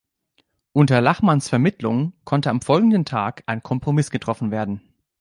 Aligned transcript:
Unter 0.73 0.99
Lachmanns 0.99 1.47
Vermittlung 1.47 2.13
konnte 2.25 2.49
am 2.49 2.61
folgenden 2.61 3.05
Tag 3.05 3.43
ein 3.45 3.61
Kompromiss 3.61 4.09
getroffen 4.09 4.49
werden. 4.49 4.81